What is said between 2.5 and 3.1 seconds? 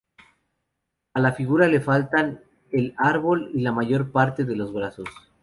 el